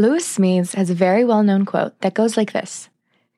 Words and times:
Lewis 0.00 0.38
Smedes 0.38 0.76
has 0.76 0.88
a 0.88 0.94
very 0.94 1.26
well 1.26 1.42
known 1.42 1.66
quote 1.66 2.00
that 2.00 2.14
goes 2.14 2.34
like 2.34 2.54
this 2.54 2.88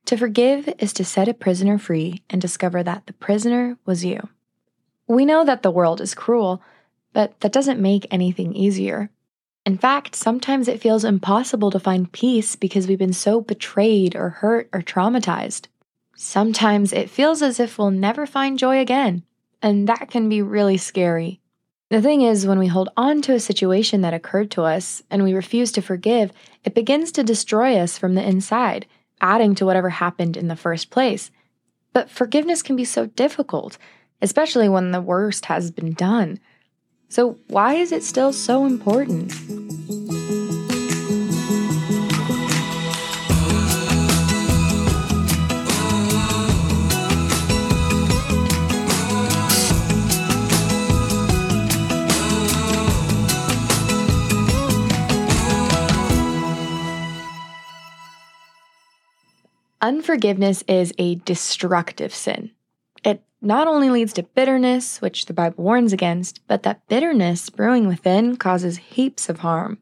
To 0.05 0.17
forgive 0.17 0.73
is 0.79 0.93
to 0.93 1.05
set 1.05 1.27
a 1.27 1.35
prisoner 1.35 1.77
free 1.77 2.23
and 2.31 2.41
discover 2.41 2.85
that 2.85 3.09
the 3.09 3.15
prisoner 3.15 3.79
was 3.85 4.05
you. 4.05 4.29
We 5.09 5.25
know 5.25 5.45
that 5.45 5.65
the 5.65 5.73
world 5.73 6.01
is 6.01 6.15
cruel, 6.15 6.63
but 7.13 7.41
that 7.41 7.51
doesn't 7.51 7.83
make 7.83 8.07
anything 8.13 8.55
easier. 8.55 9.11
In 9.67 9.77
fact, 9.77 10.15
sometimes 10.15 10.69
it 10.69 10.81
feels 10.81 11.03
impossible 11.03 11.73
to 11.73 11.81
find 11.81 12.13
peace 12.13 12.55
because 12.55 12.87
we've 12.87 12.97
been 12.97 13.13
so 13.13 13.41
betrayed 13.41 14.15
or 14.15 14.29
hurt 14.29 14.69
or 14.73 14.83
traumatized. 14.83 15.67
Sometimes 16.15 16.93
it 16.93 17.11
feels 17.11 17.43
as 17.43 17.59
if 17.59 17.77
we'll 17.77 17.91
never 17.91 18.25
find 18.25 18.57
joy 18.57 18.79
again, 18.79 19.25
and 19.63 19.89
that 19.89 20.11
can 20.13 20.29
be 20.29 20.41
really 20.41 20.77
scary. 20.77 21.41
The 21.93 22.01
thing 22.01 22.23
is, 22.23 22.47
when 22.47 22.59
we 22.59 22.69
hold 22.69 22.89
on 22.97 23.21
to 23.21 23.35
a 23.35 23.39
situation 23.39 24.01
that 24.01 24.15
occurred 24.15 24.51
to 24.53 24.63
us 24.63 25.03
and 25.11 25.23
we 25.23 25.35
refuse 25.35 25.71
to 25.73 25.83
forgive, 25.83 26.33
it 26.65 26.75
begins 26.75 27.13
to 27.13 27.23
destroy 27.23 27.77
us 27.77 27.99
from 27.99 28.15
the 28.15 28.27
inside, 28.27 28.87
adding 29.21 29.55
to 29.57 29.67
whatever 29.67 29.91
happened 29.91 30.39
in 30.39 30.49
the 30.49 30.57
first 30.57 30.89
place. 30.89 31.31
But 31.93 32.09
forgiveness 32.09 32.63
can 32.63 32.77
be 32.77 32.87
so 32.87 33.05
difficult, 33.05 33.77
especially 34.23 34.71
when 34.71 34.93
the 34.93 35.03
worst 35.03 35.45
has 35.45 35.71
been 35.71 35.93
done. 35.93 36.41
So, 37.11 37.37
why 37.49 37.75
is 37.75 37.93
it 37.93 38.05
still 38.05 38.33
so 38.33 38.65
important? 38.65 39.31
Unforgiveness 59.85 60.63
is 60.69 60.95
a 60.97 61.17
destructive 61.17 62.15
sin. 62.15 62.53
It 63.03 63.21
not 63.41 63.67
only 63.67 63.91
leads 63.91 64.13
to 64.13 64.23
bitterness, 64.23 65.03
which 65.03 65.27
the 65.27 65.33
Bible 65.33 65.65
warns 65.65 65.93
against, 65.93 66.41
but 66.47 66.63
that 66.63 66.87
bitterness 66.87 67.51
brewing 67.51 67.89
within 67.89 68.37
causes 68.37 68.77
heaps 68.77 69.29
of 69.29 69.41
harm. 69.41 69.79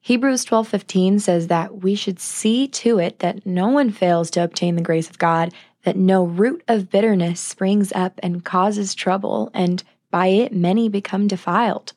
Hebrews 0.00 0.44
12:15 0.44 1.20
says 1.20 1.46
that 1.46 1.84
we 1.84 1.94
should 1.94 2.18
see 2.18 2.66
to 2.66 2.98
it 2.98 3.20
that 3.20 3.46
no 3.46 3.68
one 3.68 3.90
fails 3.90 4.28
to 4.32 4.42
obtain 4.42 4.74
the 4.74 4.82
grace 4.82 5.08
of 5.08 5.20
God, 5.20 5.52
that 5.84 5.96
no 5.96 6.24
root 6.24 6.64
of 6.66 6.90
bitterness 6.90 7.38
springs 7.38 7.92
up 7.92 8.18
and 8.24 8.44
causes 8.44 8.92
trouble, 8.92 9.52
and 9.54 9.84
by 10.10 10.26
it 10.26 10.52
many 10.52 10.88
become 10.88 11.28
defiled. 11.28 11.92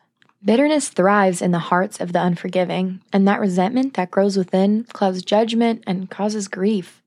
Bitterness 0.46 0.90
thrives 0.90 1.42
in 1.42 1.50
the 1.50 1.58
hearts 1.58 2.00
of 2.00 2.14
the 2.14 2.22
unforgiving, 2.22 3.02
and 3.12 3.28
that 3.28 3.40
resentment 3.40 3.96
that 3.96 4.12
grows 4.12 4.38
within 4.38 4.84
clouds 4.94 5.24
judgment 5.24 5.84
and 5.88 6.12
causes 6.12 6.48
grief. 6.48 7.02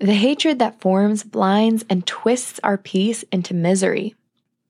The 0.00 0.14
hatred 0.14 0.60
that 0.60 0.80
forms 0.80 1.24
blinds 1.24 1.84
and 1.90 2.06
twists 2.06 2.60
our 2.62 2.78
peace 2.78 3.24
into 3.32 3.52
misery. 3.52 4.14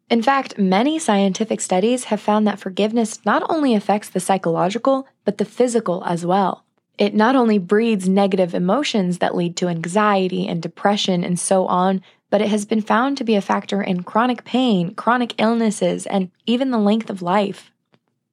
In 0.08 0.22
fact, 0.22 0.56
many 0.58 0.98
scientific 0.98 1.60
studies 1.60 2.04
have 2.04 2.18
found 2.18 2.46
that 2.46 2.58
forgiveness 2.58 3.22
not 3.26 3.42
only 3.50 3.74
affects 3.74 4.08
the 4.08 4.20
psychological, 4.20 5.06
but 5.26 5.36
the 5.36 5.44
physical 5.44 6.02
as 6.06 6.24
well. 6.24 6.64
It 6.96 7.14
not 7.14 7.36
only 7.36 7.58
breeds 7.58 8.08
negative 8.08 8.54
emotions 8.54 9.18
that 9.18 9.36
lead 9.36 9.54
to 9.58 9.68
anxiety 9.68 10.48
and 10.48 10.62
depression 10.62 11.22
and 11.24 11.38
so 11.38 11.66
on, 11.66 12.00
but 12.30 12.40
it 12.40 12.48
has 12.48 12.64
been 12.64 12.80
found 12.80 13.18
to 13.18 13.24
be 13.24 13.34
a 13.34 13.42
factor 13.42 13.82
in 13.82 14.04
chronic 14.04 14.44
pain, 14.44 14.94
chronic 14.94 15.34
illnesses, 15.38 16.06
and 16.06 16.30
even 16.46 16.70
the 16.70 16.78
length 16.78 17.10
of 17.10 17.20
life. 17.20 17.70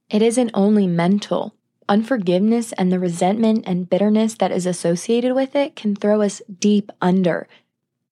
It 0.09 0.21
isn't 0.21 0.51
only 0.53 0.87
mental. 0.87 1.55
Unforgiveness 1.87 2.71
and 2.73 2.91
the 2.91 2.99
resentment 2.99 3.63
and 3.67 3.89
bitterness 3.89 4.35
that 4.35 4.51
is 4.51 4.65
associated 4.65 5.35
with 5.35 5.55
it 5.55 5.75
can 5.75 5.95
throw 5.95 6.21
us 6.21 6.41
deep 6.59 6.91
under. 6.99 7.47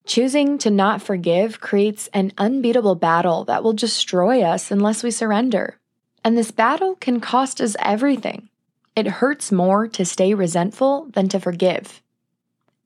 Choosing 0.06 0.58
to 0.58 0.70
not 0.70 1.02
forgive 1.02 1.60
creates 1.60 2.08
an 2.12 2.32
unbeatable 2.38 2.94
battle 2.94 3.44
that 3.44 3.64
will 3.64 3.72
destroy 3.72 4.42
us 4.42 4.70
unless 4.70 5.02
we 5.02 5.10
surrender. 5.10 5.78
And 6.22 6.38
this 6.38 6.50
battle 6.50 6.94
can 6.94 7.20
cost 7.20 7.60
us 7.60 7.74
everything. 7.80 8.48
It 8.94 9.06
hurts 9.06 9.50
more 9.50 9.88
to 9.88 10.04
stay 10.04 10.34
resentful 10.34 11.08
than 11.12 11.28
to 11.30 11.40
forgive. 11.40 12.00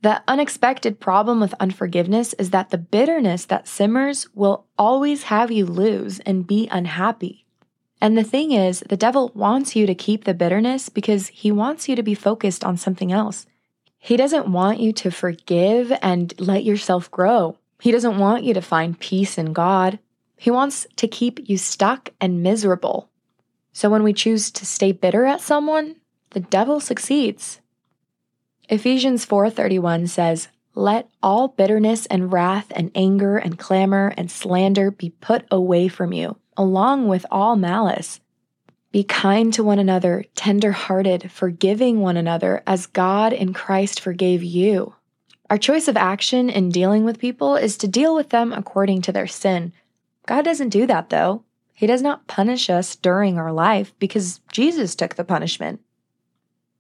The 0.01 0.23
unexpected 0.29 1.01
problem 1.01 1.41
with 1.41 1.55
unforgiveness 1.61 2.33
is 2.35 2.51
that 2.51 2.71
the 2.71 2.79
bitterness 2.79 3.45
that 3.47 3.67
simmers 3.67 4.29
will 4.33 4.65
always 4.79 5.25
have 5.25 5.51
you 5.51 5.67
lose 5.67 6.21
and 6.21 6.47
be 6.47 6.69
unhappy. 6.71 7.45
And 8.01 8.17
the 8.17 8.25
thing 8.25 8.53
is, 8.53 8.81
the 8.89 8.97
devil 8.97 9.33
wants 9.35 9.75
you 9.75 9.87
to 9.87 9.95
keep 9.95 10.25
the 10.25 10.35
bitterness 10.35 10.89
because 10.89 11.29
he 11.29 11.51
wants 11.51 11.89
you 11.89 11.97
to 11.97 12.03
be 12.03 12.15
focused 12.15 12.65
on 12.65 12.77
something 12.77 13.11
else. 13.11 13.47
He 13.99 14.17
doesn't 14.17 14.51
want 14.51 14.79
you 14.79 14.93
to 14.93 15.11
forgive 15.11 15.93
and 16.01 16.33
let 16.39 16.63
yourself 16.63 17.11
grow. 17.11 17.57
He 17.81 17.91
doesn't 17.91 18.19
want 18.19 18.45
you 18.45 18.55
to 18.55 18.63
find 18.63 18.99
peace 18.99 19.39
in 19.39 19.53
God. 19.53 19.99
He 20.37 20.51
wants 20.51 20.87
to 20.97 21.09
keep 21.09 21.49
you 21.49 21.59
stuck 21.59 22.11
and 22.21 22.43
miserable. 22.43 23.11
So 23.73 23.91
when 23.91 24.05
we 24.05 24.13
choose 24.13 24.51
to 24.53 24.65
stay 24.65 24.93
bitter 24.93 25.25
at 25.25 25.41
someone, 25.41 25.97
the 26.31 26.41
devil 26.41 26.79
succeeds. 26.81 27.61
Ephesians 28.69 29.25
4:31 29.25 30.07
says, 30.07 30.49
"Let 30.75 31.09
all 31.23 31.49
bitterness 31.49 32.07
and 32.07 32.33
wrath 32.33 32.67
and 32.75 32.93
anger 32.95 33.37
and 33.39 33.59
clamor 33.59 34.13
and 34.17 34.31
slander 34.31 34.91
be 34.91 35.11
put 35.11 35.45
away 35.51 35.89
from 35.89 36.13
you." 36.13 36.37
Along 36.59 37.09
with 37.09 37.25
all 37.31 37.57
malice. 37.57 38.21
Be 38.91 39.05
kind 39.05 39.53
to 39.55 39.63
one 39.63 39.79
another, 39.79 40.25
tender 40.35 40.73
hearted, 40.73 41.31
forgiving 41.31 42.01
one 42.01 42.17
another 42.17 42.63
as 42.67 42.87
God 42.87 43.33
in 43.33 43.53
Christ 43.55 44.01
forgave 44.01 44.43
you. 44.43 44.95
Our 45.49 45.57
choice 45.57 45.89
of 45.89 45.97
action 45.97 46.51
in 46.51 46.69
dealing 46.69 47.05
with 47.05 47.19
people 47.19 47.57
is 47.57 47.79
to 47.79 47.89
deal 47.89 48.15
with 48.15 48.31
them 48.31 48.53
according 48.53 49.03
to 49.03 49.13
their 49.13 49.27
sin. 49.27 49.73
God 50.27 50.45
doesn't 50.45 50.69
do 50.71 50.87
that, 50.87 51.09
though. 51.09 51.45
He 51.73 51.87
does 51.87 52.03
not 52.03 52.27
punish 52.27 52.69
us 52.69 52.97
during 52.97 53.39
our 53.39 53.53
life 53.53 53.95
because 53.99 54.41
Jesus 54.53 54.95
took 54.95 55.15
the 55.15 55.25
punishment. 55.25 55.81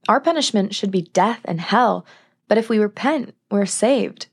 Our 0.08 0.20
punishment 0.20 0.74
should 0.74 0.90
be 0.90 1.02
death 1.02 1.40
and 1.44 1.60
hell, 1.60 2.04
but 2.48 2.58
if 2.58 2.68
we 2.68 2.78
repent, 2.78 3.34
we're 3.50 3.66
saved. 3.66 4.26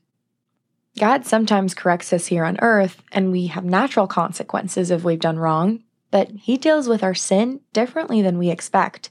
God 0.98 1.26
sometimes 1.26 1.74
corrects 1.74 2.12
us 2.12 2.26
here 2.26 2.44
on 2.44 2.58
earth, 2.62 3.02
and 3.12 3.30
we 3.30 3.48
have 3.48 3.64
natural 3.64 4.06
consequences 4.06 4.90
if 4.90 5.04
we've 5.04 5.20
done 5.20 5.38
wrong, 5.38 5.82
but 6.10 6.30
He 6.30 6.56
deals 6.56 6.88
with 6.88 7.02
our 7.02 7.14
sin 7.14 7.60
differently 7.72 8.22
than 8.22 8.38
we 8.38 8.50
expect. 8.50 9.10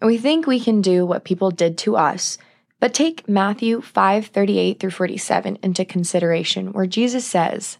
We 0.00 0.18
think 0.18 0.46
we 0.46 0.60
can 0.60 0.80
do 0.80 1.04
what 1.04 1.24
people 1.24 1.50
did 1.50 1.76
to 1.78 1.96
us, 1.96 2.38
but 2.78 2.94
take 2.94 3.28
Matthew 3.28 3.80
5 3.80 4.26
38 4.26 4.78
through 4.78 4.90
47 4.90 5.58
into 5.62 5.84
consideration, 5.84 6.72
where 6.72 6.86
Jesus 6.86 7.24
says, 7.24 7.78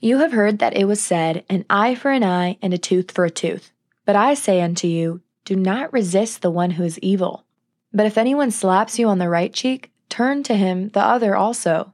You 0.00 0.18
have 0.18 0.32
heard 0.32 0.58
that 0.60 0.76
it 0.76 0.84
was 0.84 1.02
said, 1.02 1.44
an 1.48 1.64
eye 1.68 1.94
for 1.94 2.10
an 2.10 2.24
eye 2.24 2.58
and 2.62 2.72
a 2.72 2.78
tooth 2.78 3.10
for 3.10 3.24
a 3.24 3.30
tooth. 3.30 3.70
But 4.04 4.16
I 4.16 4.34
say 4.34 4.60
unto 4.60 4.86
you, 4.86 5.20
do 5.44 5.56
not 5.56 5.92
resist 5.92 6.42
the 6.42 6.50
one 6.50 6.72
who 6.72 6.84
is 6.84 6.98
evil. 7.00 7.44
But 7.92 8.06
if 8.06 8.16
anyone 8.16 8.50
slaps 8.50 8.98
you 8.98 9.08
on 9.08 9.18
the 9.18 9.28
right 9.28 9.52
cheek, 9.52 9.90
turn 10.08 10.42
to 10.44 10.54
him 10.54 10.90
the 10.90 11.00
other 11.00 11.36
also. 11.36 11.93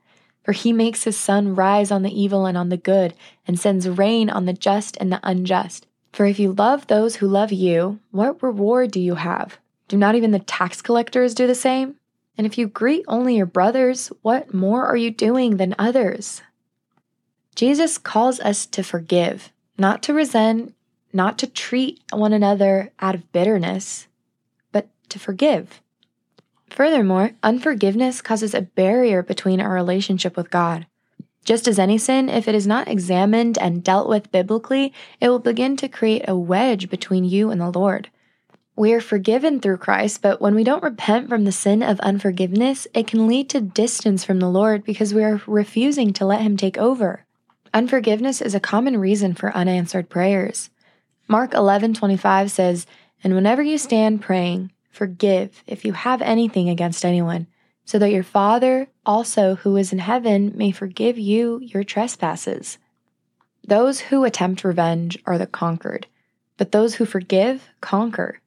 For 0.43 0.53
he 0.53 0.73
makes 0.73 1.03
his 1.03 1.17
sun 1.17 1.55
rise 1.55 1.91
on 1.91 2.03
the 2.03 2.19
evil 2.19 2.45
and 2.45 2.57
on 2.57 2.69
the 2.69 2.77
good, 2.77 3.13
and 3.47 3.59
sends 3.59 3.87
rain 3.87 4.29
on 4.29 4.45
the 4.45 4.53
just 4.53 4.97
and 4.99 5.11
the 5.11 5.19
unjust. 5.23 5.85
For 6.11 6.25
if 6.25 6.39
you 6.39 6.51
love 6.51 6.87
those 6.87 7.17
who 7.17 7.27
love 7.27 7.51
you, 7.51 7.99
what 8.11 8.41
reward 8.43 8.91
do 8.91 8.99
you 8.99 9.15
have? 9.15 9.59
Do 9.87 9.97
not 9.97 10.15
even 10.15 10.31
the 10.31 10.39
tax 10.39 10.81
collectors 10.81 11.33
do 11.33 11.47
the 11.47 11.55
same? 11.55 11.95
And 12.37 12.47
if 12.47 12.57
you 12.57 12.67
greet 12.67 13.05
only 13.07 13.35
your 13.37 13.45
brothers, 13.45 14.11
what 14.21 14.53
more 14.53 14.85
are 14.85 14.97
you 14.97 15.11
doing 15.11 15.57
than 15.57 15.75
others? 15.77 16.41
Jesus 17.55 17.97
calls 17.97 18.39
us 18.39 18.65
to 18.67 18.83
forgive, 18.83 19.51
not 19.77 20.01
to 20.03 20.13
resent, 20.13 20.73
not 21.13 21.37
to 21.39 21.47
treat 21.47 21.99
one 22.11 22.33
another 22.33 22.91
out 22.99 23.15
of 23.15 23.31
bitterness, 23.31 24.07
but 24.71 24.87
to 25.09 25.19
forgive. 25.19 25.81
Furthermore, 26.71 27.31
unforgiveness 27.43 28.21
causes 28.21 28.53
a 28.53 28.61
barrier 28.61 29.21
between 29.21 29.59
our 29.59 29.73
relationship 29.73 30.37
with 30.37 30.49
God. 30.49 30.87
Just 31.43 31.67
as 31.67 31.77
any 31.77 31.97
sin, 31.97 32.29
if 32.29 32.47
it 32.47 32.55
is 32.55 32.65
not 32.65 32.87
examined 32.87 33.57
and 33.57 33.83
dealt 33.83 34.07
with 34.07 34.31
biblically, 34.31 34.93
it 35.19 35.27
will 35.27 35.39
begin 35.39 35.75
to 35.77 35.89
create 35.89 36.23
a 36.27 36.35
wedge 36.35 36.89
between 36.89 37.25
you 37.25 37.51
and 37.51 37.59
the 37.59 37.69
Lord. 37.69 38.09
We 38.77 38.93
are 38.93 39.01
forgiven 39.01 39.59
through 39.59 39.77
Christ, 39.77 40.21
but 40.21 40.39
when 40.39 40.55
we 40.55 40.63
don't 40.63 40.81
repent 40.81 41.27
from 41.27 41.43
the 41.43 41.51
sin 41.51 41.83
of 41.83 41.99
unforgiveness, 41.99 42.87
it 42.93 43.05
can 43.05 43.27
lead 43.27 43.49
to 43.49 43.59
distance 43.59 44.23
from 44.23 44.39
the 44.39 44.49
Lord 44.49 44.85
because 44.85 45.13
we 45.13 45.25
are 45.25 45.41
refusing 45.45 46.13
to 46.13 46.25
let 46.25 46.41
Him 46.41 46.55
take 46.55 46.77
over. 46.77 47.25
Unforgiveness 47.73 48.41
is 48.41 48.55
a 48.55 48.61
common 48.61 48.97
reason 48.97 49.33
for 49.33 49.55
unanswered 49.55 50.09
prayers. 50.09 50.69
Mark 51.27 51.53
11:25 51.53 52.49
says, 52.49 52.85
"And 53.23 53.35
whenever 53.35 53.61
you 53.61 53.77
stand 53.77 54.21
praying, 54.21 54.71
forgive 54.91 55.63
if 55.65 55.83
you 55.83 55.93
have 55.93 56.21
anything 56.21 56.69
against 56.69 57.03
anyone, 57.03 57.47
so 57.85 57.97
that 57.97 58.11
your 58.11 58.23
Father 58.23 58.87
also 59.05 59.55
who 59.55 59.75
is 59.77 59.91
in 59.91 59.99
heaven 59.99 60.51
may 60.55 60.71
forgive 60.71 61.17
you 61.17 61.59
your 61.61 61.83
trespasses." 61.83 62.77
Those 63.67 63.99
who 64.01 64.23
attempt 64.23 64.63
revenge 64.63 65.17
are 65.25 65.37
the 65.37 65.47
conquered, 65.47 66.07
but 66.57 66.71
those 66.71 66.95
who 66.95 67.05
forgive 67.05 67.69
conquer. 67.79 68.39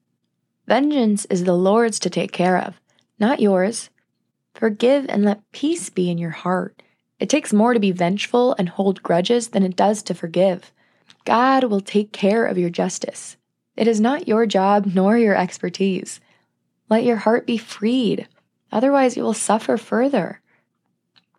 Vengeance 0.66 1.24
is 1.26 1.44
the 1.44 1.56
Lord's 1.56 1.98
to 2.00 2.10
take 2.10 2.32
care 2.32 2.58
of, 2.58 2.80
not 3.18 3.40
yours. 3.40 3.90
Forgive 4.54 5.06
and 5.08 5.24
let 5.24 5.50
peace 5.52 5.90
be 5.90 6.10
in 6.10 6.18
your 6.18 6.30
heart. 6.30 6.82
It 7.20 7.28
takes 7.28 7.52
more 7.52 7.74
to 7.74 7.80
be 7.80 7.92
vengeful 7.92 8.54
and 8.58 8.68
hold 8.68 9.02
grudges 9.02 9.48
than 9.48 9.62
it 9.62 9.76
does 9.76 10.02
to 10.04 10.14
forgive. 10.14 10.72
God 11.24 11.64
will 11.64 11.80
take 11.80 12.12
care 12.12 12.44
of 12.44 12.58
your 12.58 12.70
justice. 12.70 13.36
It 13.76 13.88
is 13.88 14.00
not 14.00 14.28
your 14.28 14.46
job 14.46 14.86
nor 14.94 15.16
your 15.18 15.36
expertise. 15.36 16.20
Let 16.94 17.02
your 17.02 17.16
heart 17.16 17.44
be 17.44 17.56
freed, 17.56 18.28
otherwise, 18.70 19.16
you 19.16 19.24
will 19.24 19.34
suffer 19.34 19.76
further. 19.76 20.40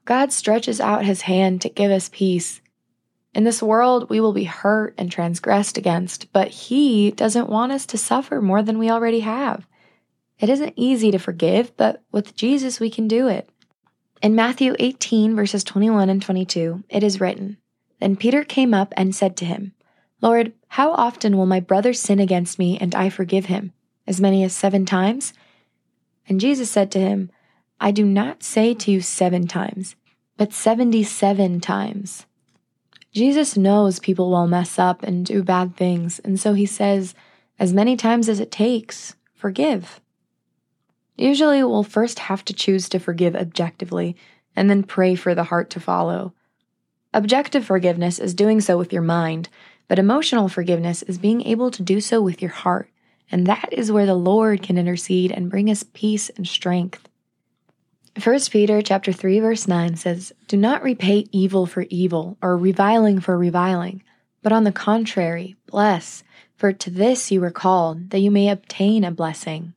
God 0.03 0.33
stretches 0.33 0.81
out 0.81 1.05
his 1.05 1.21
hand 1.21 1.61
to 1.61 1.69
give 1.69 1.91
us 1.91 2.09
peace. 2.11 2.59
In 3.33 3.45
this 3.45 3.63
world, 3.63 4.09
we 4.09 4.19
will 4.19 4.33
be 4.33 4.43
hurt 4.43 4.95
and 4.97 5.09
transgressed 5.09 5.77
against, 5.77 6.29
but 6.33 6.49
He 6.49 7.11
doesn't 7.11 7.49
want 7.49 7.71
us 7.71 7.85
to 7.85 7.97
suffer 7.97 8.41
more 8.41 8.61
than 8.61 8.77
we 8.77 8.89
already 8.89 9.21
have. 9.21 9.65
It 10.41 10.49
isn't 10.49 10.73
easy 10.75 11.09
to 11.11 11.19
forgive, 11.19 11.77
but 11.77 12.03
with 12.11 12.35
Jesus, 12.35 12.81
we 12.81 12.89
can 12.89 13.07
do 13.07 13.29
it. 13.29 13.49
In 14.21 14.35
Matthew 14.35 14.75
18, 14.77 15.37
verses 15.37 15.63
21 15.63 16.09
and 16.09 16.21
22, 16.21 16.83
it 16.89 17.01
is 17.01 17.21
written 17.21 17.55
Then 18.01 18.17
Peter 18.17 18.43
came 18.43 18.73
up 18.73 18.93
and 18.97 19.15
said 19.15 19.37
to 19.37 19.45
him, 19.45 19.71
Lord, 20.21 20.51
how 20.67 20.91
often 20.91 21.37
will 21.37 21.45
my 21.45 21.61
brother 21.61 21.93
sin 21.93 22.19
against 22.19 22.59
me 22.59 22.77
and 22.77 22.93
I 22.93 23.09
forgive 23.09 23.45
him? 23.45 23.71
As 24.05 24.19
many 24.19 24.43
as 24.43 24.53
seven 24.53 24.85
times? 24.85 25.31
And 26.27 26.39
Jesus 26.39 26.69
said 26.69 26.91
to 26.91 26.99
him, 26.99 27.29
I 27.79 27.91
do 27.91 28.05
not 28.05 28.43
say 28.43 28.73
to 28.73 28.91
you 28.91 29.01
seven 29.01 29.47
times, 29.47 29.95
but 30.37 30.53
seventy 30.53 31.03
seven 31.03 31.59
times. 31.59 32.25
Jesus 33.11 33.55
knows 33.55 33.99
people 33.99 34.29
will 34.29 34.47
mess 34.47 34.77
up 34.77 35.03
and 35.03 35.25
do 35.25 35.43
bad 35.43 35.75
things, 35.75 36.19
and 36.19 36.39
so 36.39 36.53
he 36.53 36.65
says, 36.65 37.15
as 37.57 37.73
many 37.73 37.95
times 37.95 38.27
as 38.27 38.39
it 38.39 38.51
takes, 38.51 39.15
forgive. 39.33 40.01
Usually, 41.15 41.63
we'll 41.63 41.83
first 41.83 42.19
have 42.19 42.43
to 42.45 42.53
choose 42.53 42.89
to 42.89 42.99
forgive 42.99 43.35
objectively 43.35 44.17
and 44.55 44.69
then 44.69 44.83
pray 44.83 45.15
for 45.15 45.33
the 45.33 45.45
heart 45.45 45.69
to 45.71 45.79
follow. 45.79 46.33
Objective 47.13 47.63
forgiveness 47.63 48.19
is 48.19 48.33
doing 48.33 48.59
so 48.59 48.77
with 48.77 48.91
your 48.91 49.01
mind, 49.01 49.47
but 49.87 49.99
emotional 49.99 50.49
forgiveness 50.49 51.01
is 51.03 51.17
being 51.17 51.41
able 51.43 51.71
to 51.71 51.81
do 51.81 52.01
so 52.01 52.21
with 52.21 52.41
your 52.41 52.51
heart, 52.51 52.89
and 53.31 53.47
that 53.47 53.69
is 53.71 53.91
where 53.91 54.05
the 54.05 54.15
Lord 54.15 54.61
can 54.61 54.77
intercede 54.77 55.31
and 55.31 55.49
bring 55.49 55.69
us 55.69 55.83
peace 55.93 56.29
and 56.29 56.47
strength. 56.47 57.07
1 58.21 58.39
Peter 58.49 58.81
chapter 58.81 59.11
3 59.11 59.39
verse 59.39 59.67
9 59.67 59.95
says, 59.95 60.31
"Do 60.47 60.55
not 60.55 60.83
repay 60.83 61.25
evil 61.31 61.65
for 61.65 61.85
evil 61.89 62.37
or 62.41 62.57
reviling 62.57 63.19
for 63.19 63.37
reviling, 63.37 64.03
but 64.41 64.53
on 64.53 64.63
the 64.63 64.71
contrary, 64.71 65.55
bless, 65.67 66.23
for 66.55 66.71
to 66.71 66.89
this 66.89 67.31
you 67.31 67.41
were 67.41 67.51
called, 67.51 68.11
that 68.11 68.19
you 68.19 68.31
may 68.31 68.49
obtain 68.49 69.03
a 69.03 69.11
blessing." 69.11 69.73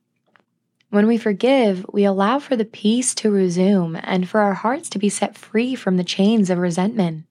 When 0.89 1.05
we 1.05 1.17
forgive, 1.17 1.85
we 1.91 2.03
allow 2.03 2.39
for 2.39 2.55
the 2.55 2.65
peace 2.65 3.13
to 3.15 3.29
resume 3.29 3.95
and 4.01 4.27
for 4.27 4.39
our 4.39 4.55
hearts 4.55 4.89
to 4.89 4.99
be 4.99 5.09
set 5.09 5.37
free 5.37 5.75
from 5.75 5.97
the 5.97 6.03
chains 6.03 6.49
of 6.49 6.57
resentment. 6.57 7.25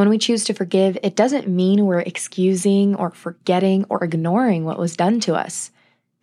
When 0.00 0.08
we 0.08 0.16
choose 0.16 0.44
to 0.44 0.54
forgive, 0.54 0.96
it 1.02 1.14
doesn't 1.14 1.46
mean 1.46 1.84
we're 1.84 2.00
excusing 2.00 2.94
or 2.94 3.10
forgetting 3.10 3.84
or 3.90 4.02
ignoring 4.02 4.64
what 4.64 4.78
was 4.78 4.96
done 4.96 5.20
to 5.20 5.34
us. 5.34 5.72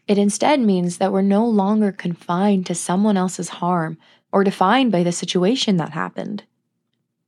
It 0.07 0.18
instead 0.18 0.59
means 0.59 0.97
that 0.97 1.12
we're 1.12 1.21
no 1.21 1.45
longer 1.45 1.91
confined 1.91 2.65
to 2.65 2.74
someone 2.74 3.18
else's 3.18 3.50
harm 3.50 4.00
or 4.31 4.44
defined 4.44 4.91
by 4.91 5.03
the 5.03 5.12
situation 5.12 5.77
that 5.77 5.91
happened. 5.91 6.44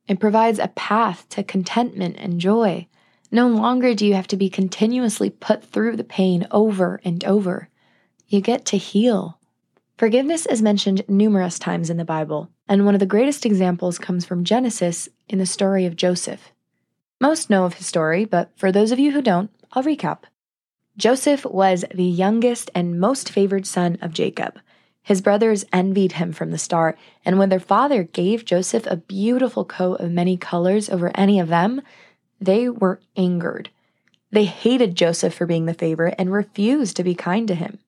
It 0.08 0.20
provides 0.20 0.58
a 0.58 0.70
path 0.70 1.30
to 1.30 1.44
contentment 1.44 2.16
and 2.18 2.42
joy. 2.42 2.88
No 3.30 3.48
longer 3.48 3.94
do 3.94 4.08
you 4.08 4.16
have 4.16 4.28
to 4.30 4.36
be 4.36 4.50
continuously 4.50 5.30
put 5.30 5.64
through 5.64 5.98
the 5.98 6.04
pain 6.04 6.48
over 6.50 7.00
and 7.06 7.24
over. 7.26 7.70
You 8.28 8.42
get 8.42 8.66
to 8.66 8.78
heal. 8.78 9.38
Forgiveness 10.00 10.48
is 10.48 10.64
mentioned 10.64 11.04
numerous 11.08 11.60
times 11.60 11.92
in 11.92 11.98
the 11.98 12.06
Bible, 12.06 12.50
and 12.70 12.86
one 12.86 12.94
of 12.94 13.00
the 13.00 13.06
greatest 13.08 13.48
examples 13.48 13.98
comes 13.98 14.26
from 14.26 14.44
Genesis 14.44 15.10
in 15.28 15.40
the 15.40 15.46
story 15.46 15.88
of 15.88 15.96
Joseph. 15.96 16.52
Most 17.20 17.50
know 17.50 17.66
of 17.66 17.74
his 17.74 17.88
story, 17.88 18.24
but 18.24 18.52
for 18.56 18.72
those 18.72 18.92
of 18.92 19.00
you 19.00 19.12
who 19.12 19.24
don't, 19.24 19.50
I'll 19.74 19.84
recap. 19.84 20.20
Joseph 20.96 21.46
was 21.46 21.84
the 21.94 22.04
youngest 22.04 22.70
and 22.76 23.00
most 23.00 23.32
favored 23.32 23.66
son 23.66 23.98
of 24.02 24.14
Jacob. 24.14 24.60
His 25.02 25.20
brothers 25.20 25.66
envied 25.74 26.14
him 26.14 26.32
from 26.32 26.52
the 26.52 26.60
start, 26.60 26.98
and 27.26 27.40
when 27.40 27.50
their 27.50 27.60
father 27.60 28.04
gave 28.04 28.46
Joseph 28.46 28.86
a 28.86 28.98
beautiful 28.98 29.66
coat 29.66 30.00
of 30.00 30.12
many 30.12 30.38
colors 30.38 30.90
over 30.90 31.12
any 31.16 31.40
of 31.40 31.48
them, 31.48 31.82
they 32.40 32.70
were 32.70 33.00
angered. 33.18 33.70
They 34.32 34.46
hated 34.46 34.96
Joseph 34.96 35.34
for 35.34 35.48
being 35.48 35.66
the 35.66 35.74
favorite 35.74 36.16
and 36.20 36.32
refused 36.32 36.96
to 36.98 37.04
be 37.04 37.16
kind 37.16 37.48
to 37.48 37.56
him. 37.56 37.80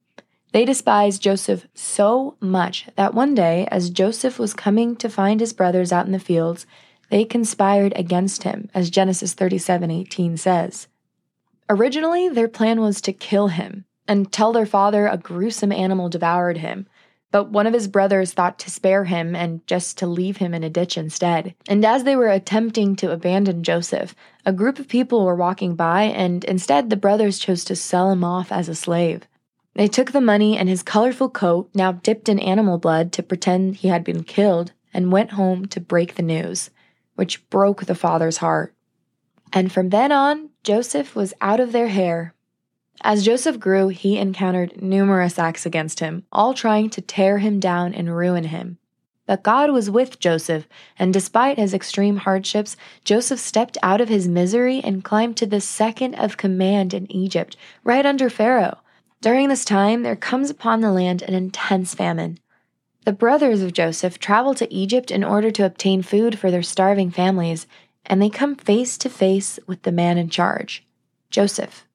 They 0.51 0.65
despised 0.65 1.21
Joseph 1.21 1.65
so 1.74 2.36
much 2.42 2.88
that 2.98 3.13
one 3.13 3.33
day, 3.33 3.68
as 3.71 3.89
Joseph 3.89 4.38
was 4.38 4.53
coming 4.53 4.98
to 4.98 5.09
find 5.09 5.39
his 5.39 5.53
brothers 5.53 5.94
out 5.94 6.06
in 6.06 6.12
the 6.12 6.19
fields, 6.19 6.65
they 7.09 7.24
conspired 7.24 7.94
against 7.95 8.44
him, 8.44 8.69
as 8.74 8.89
Genesis 8.89 9.33
37:18 9.33 10.38
says. 10.38 10.88
Originally, 11.69 12.27
their 12.27 12.50
plan 12.50 12.81
was 12.81 13.00
to 13.01 13.13
kill 13.13 13.48
him 13.48 13.86
and 14.07 14.31
tell 14.31 14.51
their 14.51 14.65
father 14.65 15.07
a 15.07 15.18
gruesome 15.18 15.71
animal 15.71 16.09
devoured 16.09 16.57
him, 16.57 16.86
but 17.31 17.50
one 17.50 17.65
of 17.65 17.74
his 17.74 17.88
brothers 17.88 18.33
thought 18.33 18.59
to 18.59 18.69
spare 18.69 19.06
him 19.06 19.33
and 19.36 19.65
just 19.68 19.98
to 19.98 20.06
leave 20.06 20.38
him 20.38 20.53
in 20.53 20.65
a 20.65 20.69
ditch 20.69 20.98
instead. 20.98 21.56
And 21.69 21.86
as 21.86 22.03
they 22.03 22.18
were 22.18 22.27
attempting 22.27 22.98
to 22.98 23.12
abandon 23.12 23.63
Joseph, 23.63 24.13
a 24.45 24.51
group 24.51 24.80
of 24.80 24.89
people 24.89 25.24
were 25.24 25.36
walking 25.36 25.75
by, 25.75 26.03
and 26.03 26.44
instead 26.44 26.89
the 26.89 26.98
brothers 26.98 27.39
chose 27.39 27.63
to 27.65 27.75
sell 27.75 28.12
him 28.12 28.25
off 28.25 28.51
as 28.51 28.68
a 28.68 28.75
slave. 28.75 29.25
They 29.73 29.88
took 29.88 30.12
the 30.12 30.21
money 30.21 30.57
and 30.57 30.68
his 30.68 30.83
colorful 30.83 31.29
coat, 31.29 31.69
now 31.73 31.94
dipped 31.94 32.29
in 32.29 32.39
animal 32.39 32.77
blood 32.77 33.12
to 33.13 33.23
pretend 33.23 33.77
he 33.77 33.88
had 33.88 34.03
been 34.03 34.23
killed, 34.23 34.73
and 34.94 35.12
went 35.12 35.31
home 35.31 35.65
to 35.68 35.79
break 35.79 36.15
the 36.15 36.23
news, 36.23 36.69
which 37.15 37.50
broke 37.50 37.85
the 37.85 37.95
father's 37.95 38.38
heart. 38.38 38.73
And 39.53 39.72
from 39.72 39.89
then 39.89 40.12
on, 40.12 40.50
Joseph 40.63 41.15
was 41.15 41.34
out 41.41 41.60
of 41.60 41.72
their 41.72 41.88
hair 41.88 42.34
as 43.03 43.25
Joseph 43.25 43.60
grew, 43.60 43.88
he 43.88 44.17
encountered 44.17 44.81
numerous 44.81 45.39
acts 45.39 45.65
against 45.65 46.00
him, 46.00 46.24
all 46.31 46.53
trying 46.53 46.89
to 46.91 47.01
tear 47.01 47.39
him 47.39 47.60
down 47.60 47.95
and 47.95 48.15
ruin 48.15 48.45
him. 48.45 48.77
But 49.25 49.43
God 49.43 49.72
was 49.72 49.89
with 49.89 50.19
Joseph, 50.19 50.67
and 51.00 51.12
despite 51.12 51.57
his 51.57 51.74
extreme 51.74 52.17
hardships, 52.17 52.75
Joseph 53.03 53.39
stepped 53.39 53.77
out 53.81 54.01
of 54.01 54.10
his 54.10 54.27
misery 54.27 54.81
and 54.84 55.03
climbed 55.03 55.38
to 55.38 55.45
the 55.48 55.62
second 55.62 56.15
of 56.15 56.38
command 56.38 56.93
in 56.93 57.12
Egypt, 57.12 57.55
right 57.84 58.05
under 58.05 58.29
Pharaoh. 58.29 58.79
During 59.21 59.49
this 59.49 59.63
time, 59.63 60.03
there 60.03 60.15
comes 60.15 60.49
upon 60.49 60.81
the 60.81 60.91
land 60.91 61.21
an 61.21 61.33
intense 61.33 61.93
famine. 61.93 62.39
The 63.05 63.13
brothers 63.13 63.61
of 63.61 63.73
Joseph 63.73 64.19
travel 64.19 64.53
to 64.55 64.73
Egypt 64.73 65.11
in 65.11 65.23
order 65.23 65.51
to 65.51 65.65
obtain 65.65 66.01
food 66.01 66.37
for 66.37 66.51
their 66.51 66.63
starving 66.63 67.11
families, 67.11 67.67
and 68.05 68.21
they 68.21 68.29
come 68.29 68.55
face 68.55 68.97
to 68.99 69.09
face 69.09 69.59
with 69.67 69.83
the 69.83 69.91
man 69.91 70.17
in 70.17 70.29
charge, 70.29 70.85
Joseph 71.29 71.85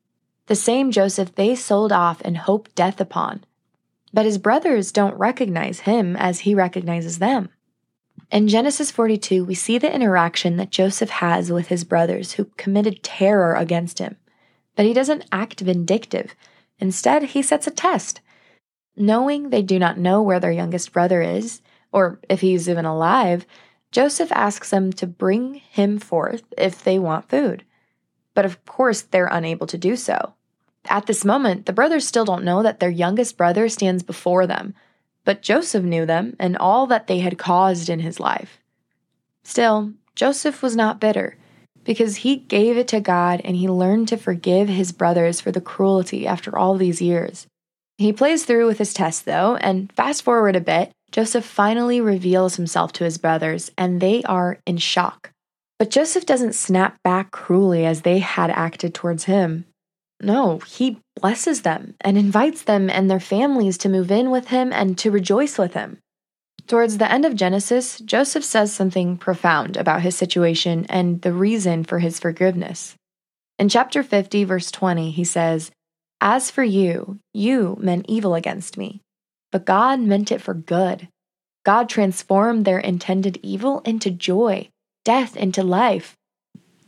the 0.47 0.55
same 0.55 0.91
Joseph 0.91 1.35
they 1.35 1.55
sold 1.55 1.93
off 1.93 2.21
and 2.25 2.39
hoped 2.39 2.75
death 2.75 3.01
upon. 3.01 3.45
But 4.13 4.25
his 4.25 4.39
brothers 4.39 4.93
don't 4.93 5.19
recognize 5.19 5.81
him 5.81 6.17
as 6.17 6.41
he 6.41 6.55
recognizes 6.55 7.19
them. 7.19 7.51
In 8.31 8.49
Genesis 8.49 8.91
42, 8.91 9.45
we 9.45 9.55
see 9.55 9.79
the 9.79 9.93
interaction 9.93 10.57
that 10.57 10.71
Joseph 10.71 11.11
has 11.11 11.53
with 11.53 11.69
his 11.69 11.85
brothers 11.85 12.33
who 12.33 12.47
committed 12.57 13.03
terror 13.03 13.55
against 13.55 13.99
him. 13.99 14.17
But 14.75 14.87
he 14.87 14.93
doesn't 14.93 15.27
act 15.33 15.61
vindictive. 15.61 16.35
Instead, 16.79 17.23
he 17.23 17.43
sets 17.43 17.67
a 17.67 17.71
test. 17.71 18.21
Knowing 18.97 19.51
they 19.51 19.63
do 19.63 19.79
not 19.79 19.99
know 19.99 20.23
where 20.23 20.41
their 20.41 20.53
youngest 20.53 20.93
brother 20.93 21.23
is, 21.23 21.61
or 21.93 22.19
if 22.29 22.41
he's 22.41 22.69
even 22.69 22.85
alive, 22.85 23.47
Joseph 23.93 24.33
asks 24.33 24.71
them 24.71 24.93
to 24.93 25.07
bring 25.07 25.55
him 25.55 25.99
forth 25.99 26.43
if 26.59 26.83
they 26.83 26.99
want 26.99 27.29
food. 27.29 27.65
But 28.35 28.45
of 28.45 28.65
course, 28.67 29.03
they're 29.03 29.29
unable 29.31 29.67
to 29.69 29.79
do 29.79 29.97
so. 29.97 30.35
At 30.89 31.07
this 31.07 31.25
moment, 31.25 31.67
the 31.67 31.73
brothers 31.73 32.07
still 32.07 32.25
don't 32.25 32.45
know 32.45 32.63
that 32.63 32.81
their 32.81 32.91
youngest 32.91 33.37
brother 33.37 33.69
stands 33.69 34.03
before 34.03 34.47
them, 34.47 34.75
but 35.25 35.43
Joseph 35.43 35.85
knew 35.85 36.07
them 36.07 36.37
and 36.39 36.57
all 36.57 36.87
that 36.87 37.07
they 37.07 37.21
had 37.21 37.39
caused 37.39 37.89
in 37.89 38.01
his 38.01 38.21
life. 38.21 38.59
Still, 39.43 39.93
Joseph 40.15 40.63
was 40.63 40.77
not 40.77 41.01
bitter 41.01 41.37
because 41.87 42.17
he 42.17 42.37
gave 42.37 42.77
it 42.77 42.89
to 42.89 43.01
God 43.01 43.41
and 43.45 43.57
he 43.57 43.69
learned 43.69 44.09
to 44.09 44.17
forgive 44.17 44.69
his 44.69 44.93
brothers 44.93 45.41
for 45.41 45.53
the 45.53 45.61
cruelty 45.61 46.27
after 46.27 46.59
all 46.59 46.77
these 46.77 47.01
years. 47.01 47.47
He 47.97 48.13
plays 48.13 48.45
through 48.45 48.67
with 48.67 48.79
his 48.79 48.93
test, 48.93 49.25
though, 49.25 49.57
and 49.57 49.91
fast 49.93 50.23
forward 50.23 50.57
a 50.57 50.61
bit, 50.61 50.93
Joseph 51.13 51.47
finally 51.47 52.01
reveals 52.01 52.57
himself 52.57 52.93
to 52.95 53.05
his 53.05 53.17
brothers, 53.17 53.71
and 53.79 54.01
they 54.01 54.23
are 54.25 54.59
in 54.67 54.77
shock. 54.77 55.31
But 55.79 55.91
Joseph 55.91 56.27
doesn't 56.27 56.55
snap 56.55 57.03
back 57.03 57.31
cruelly 57.31 57.87
as 57.87 58.03
they 58.03 58.19
had 58.19 58.51
acted 58.51 58.93
towards 58.93 59.25
him. 59.25 59.65
No, 60.21 60.59
he 60.59 60.99
blesses 61.21 61.63
them 61.63 61.95
and 62.01 62.19
invites 62.19 62.63
them 62.63 62.91
and 62.91 63.11
their 63.11 63.21
families 63.21 63.79
to 63.79 63.89
move 63.89 64.11
in 64.11 64.31
with 64.31 64.49
him 64.49 64.73
and 64.73 64.99
to 64.99 65.11
rejoice 65.11 65.57
with 65.57 65.75
him. 65.75 65.99
Towards 66.67 66.99
the 66.99 67.11
end 67.11 67.25
of 67.25 67.37
Genesis, 67.37 68.01
Joseph 68.01 68.43
says 68.43 68.73
something 68.73 69.17
profound 69.17 69.77
about 69.77 70.03
his 70.03 70.17
situation 70.17 70.85
and 70.89 71.23
the 71.23 71.33
reason 71.33 71.85
for 71.85 72.01
his 72.01 72.19
forgiveness. 72.19 72.97
In 73.59 73.69
chapter 73.69 74.03
50, 74.03 74.43
verse 74.43 74.73
20, 74.73 75.13
he 75.13 75.23
says, 75.23 75.71
As 76.21 76.51
for 76.51 76.65
you, 76.65 77.21
you 77.33 77.77
meant 77.81 78.07
evil 78.09 78.35
against 78.35 78.77
me, 78.77 79.01
but 79.53 79.65
God 79.65 80.01
meant 80.01 80.33
it 80.33 80.43
for 80.43 80.55
good. 80.55 81.09
God 81.65 81.89
transformed 81.89 82.65
their 82.65 82.81
intended 82.81 83.39
evil 83.43 83.81
into 83.81 84.11
joy, 84.11 84.69
death 85.05 85.37
into 85.37 85.63
life. 85.63 86.17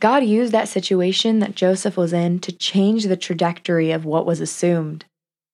God 0.01 0.25
used 0.25 0.53
that 0.53 0.67
situation 0.67 1.39
that 1.39 1.55
Joseph 1.55 1.95
was 1.95 2.11
in 2.11 2.39
to 2.39 2.51
change 2.51 3.05
the 3.05 3.17
trajectory 3.17 3.91
of 3.91 4.05
what 4.05 4.25
was 4.25 4.41
assumed. 4.41 5.05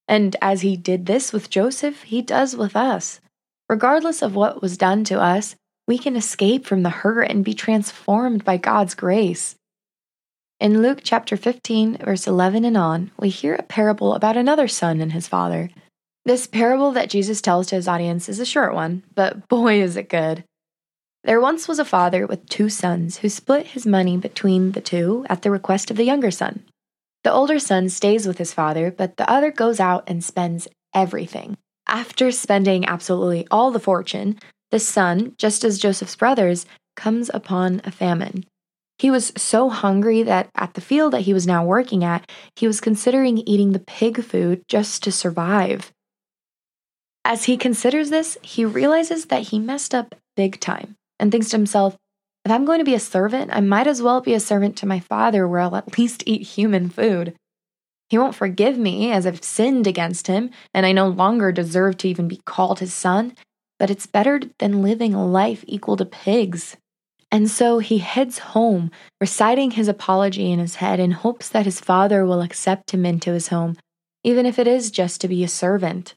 And 0.07 0.35
as 0.41 0.61
he 0.61 0.75
did 0.75 1.05
this 1.05 1.31
with 1.31 1.49
Joseph, 1.49 2.03
he 2.03 2.21
does 2.21 2.55
with 2.55 2.75
us. 2.75 3.19
Regardless 3.67 4.21
of 4.21 4.35
what 4.35 4.61
was 4.61 4.77
done 4.77 5.03
to 5.05 5.19
us, 5.19 5.55
we 5.87 5.97
can 5.97 6.15
escape 6.15 6.65
from 6.65 6.83
the 6.83 6.89
hurt 6.89 7.23
and 7.23 7.43
be 7.43 7.53
transformed 7.53 8.43
by 8.45 8.57
God's 8.57 8.93
grace. 8.93 9.55
In 10.59 10.81
Luke 10.81 10.99
chapter 11.03 11.35
15, 11.35 11.97
verse 11.97 12.27
11 12.27 12.63
and 12.63 12.77
on, 12.77 13.11
we 13.19 13.29
hear 13.29 13.55
a 13.55 13.63
parable 13.63 14.13
about 14.13 14.37
another 14.37 14.67
son 14.67 15.01
and 15.01 15.13
his 15.13 15.27
father. 15.27 15.69
This 16.25 16.47
parable 16.47 16.91
that 16.91 17.09
Jesus 17.09 17.41
tells 17.41 17.67
to 17.67 17.75
his 17.75 17.87
audience 17.87 18.29
is 18.29 18.39
a 18.39 18.45
short 18.45 18.73
one, 18.73 19.03
but 19.13 19.47
boy 19.49 19.81
is 19.81 19.97
it 19.97 20.09
good. 20.09 20.43
There 21.23 21.41
once 21.41 21.67
was 21.67 21.79
a 21.79 21.85
father 21.85 22.27
with 22.27 22.47
two 22.47 22.69
sons 22.69 23.17
who 23.17 23.29
split 23.29 23.67
his 23.67 23.85
money 23.87 24.15
between 24.15 24.71
the 24.71 24.81
two 24.81 25.25
at 25.27 25.41
the 25.41 25.49
request 25.49 25.89
of 25.89 25.97
the 25.97 26.03
younger 26.03 26.29
son. 26.29 26.63
The 27.23 27.31
older 27.31 27.57
son 27.57 27.89
stays 27.89 28.27
with 28.27 28.37
his 28.37 28.53
father, 28.53 28.91
but 28.91 29.17
the 29.17 29.27
other 29.29 29.49
goes 29.49 29.79
out 29.79 30.03
and 30.05 30.23
spends 30.23 30.67
everything. 30.93 31.57
After 31.87 32.31
spending 32.31 32.85
absolutely 32.85 33.47
all 33.51 33.71
the 33.71 33.79
fortune, 33.79 34.39
the 34.71 34.79
son, 34.79 35.35
just 35.37 35.63
as 35.63 35.77
Joseph's 35.77 36.15
brothers, 36.15 36.65
comes 36.95 37.29
upon 37.33 37.81
a 37.83 37.91
famine. 37.91 38.45
He 38.97 39.11
was 39.11 39.33
so 39.35 39.69
hungry 39.69 40.23
that 40.23 40.49
at 40.55 40.73
the 40.73 40.81
field 40.81 41.13
that 41.13 41.21
he 41.21 41.33
was 41.33 41.45
now 41.45 41.65
working 41.65 42.03
at, 42.03 42.29
he 42.55 42.65
was 42.65 42.81
considering 42.81 43.37
eating 43.39 43.73
the 43.73 43.79
pig 43.79 44.23
food 44.23 44.63
just 44.67 45.03
to 45.03 45.11
survive. 45.11 45.91
As 47.25 47.45
he 47.45 47.57
considers 47.57 48.09
this, 48.09 48.37
he 48.41 48.63
realizes 48.63 49.25
that 49.25 49.43
he 49.43 49.59
messed 49.59 49.93
up 49.93 50.15
big 50.35 50.59
time 50.59 50.95
and 51.19 51.31
thinks 51.31 51.49
to 51.49 51.57
himself, 51.57 51.97
if 52.45 52.51
I'm 52.51 52.65
going 52.65 52.79
to 52.79 52.85
be 52.85 52.93
a 52.93 52.99
servant, 52.99 53.49
I 53.51 53.59
might 53.59 53.87
as 53.87 54.01
well 54.01 54.21
be 54.21 54.33
a 54.33 54.39
servant 54.39 54.77
to 54.77 54.85
my 54.85 54.99
father 54.99 55.47
where 55.47 55.61
I'll 55.61 55.75
at 55.75 55.97
least 55.97 56.23
eat 56.25 56.43
human 56.43 56.89
food. 56.89 57.35
He 58.09 58.17
won't 58.17 58.35
forgive 58.35 58.77
me 58.77 59.11
as 59.11 59.25
I've 59.25 59.43
sinned 59.43 59.87
against 59.87 60.27
him, 60.27 60.51
and 60.73 60.85
I 60.85 60.91
no 60.91 61.07
longer 61.07 61.51
deserve 61.51 61.97
to 61.97 62.07
even 62.07 62.27
be 62.27 62.41
called 62.45 62.79
his 62.79 62.93
son, 62.93 63.35
but 63.79 63.89
it's 63.89 64.05
better 64.05 64.39
than 64.59 64.83
living 64.83 65.13
a 65.13 65.25
life 65.25 65.63
equal 65.67 65.97
to 65.97 66.05
pigs. 66.05 66.77
And 67.31 67.49
so 67.49 67.79
he 67.79 67.97
heads 67.97 68.39
home, 68.39 68.91
reciting 69.19 69.71
his 69.71 69.87
apology 69.87 70.51
in 70.51 70.59
his 70.59 70.75
head 70.75 70.99
in 70.99 71.11
hopes 71.11 71.49
that 71.49 71.65
his 71.65 71.79
father 71.79 72.25
will 72.25 72.41
accept 72.41 72.91
him 72.91 73.05
into 73.05 73.33
his 73.33 73.49
home, 73.49 73.77
even 74.23 74.45
if 74.45 74.59
it 74.59 74.67
is 74.67 74.91
just 74.91 75.19
to 75.21 75.27
be 75.27 75.43
a 75.43 75.47
servant. 75.47 76.13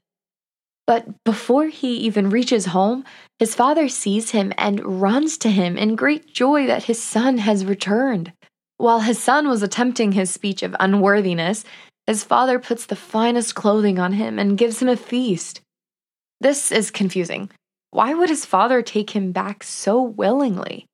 But 0.86 1.22
before 1.24 1.66
he 1.66 1.96
even 1.96 2.30
reaches 2.30 2.66
home, 2.66 3.04
his 3.38 3.54
father 3.54 3.88
sees 3.88 4.30
him 4.30 4.52
and 4.56 5.02
runs 5.02 5.36
to 5.38 5.50
him 5.50 5.76
in 5.76 5.96
great 5.96 6.32
joy 6.32 6.66
that 6.66 6.84
his 6.84 7.02
son 7.02 7.38
has 7.38 7.64
returned. 7.64 8.32
While 8.78 9.00
his 9.00 9.20
son 9.20 9.48
was 9.48 9.64
attempting 9.64 10.12
his 10.12 10.30
speech 10.30 10.62
of 10.62 10.76
unworthiness, 10.78 11.64
his 12.06 12.22
father 12.22 12.60
puts 12.60 12.86
the 12.86 12.96
finest 12.96 13.56
clothing 13.56 13.98
on 13.98 14.12
him 14.12 14.38
and 14.38 14.56
gives 14.56 14.80
him 14.80 14.88
a 14.88 14.96
feast. 14.96 15.60
This 16.40 16.70
is 16.70 16.92
confusing. 16.92 17.50
Why 17.90 18.14
would 18.14 18.28
his 18.28 18.46
father 18.46 18.80
take 18.80 19.10
him 19.10 19.32
back 19.32 19.64
so 19.64 20.00
willingly? 20.00 20.86